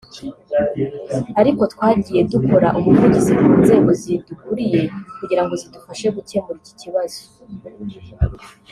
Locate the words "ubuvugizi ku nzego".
2.77-3.89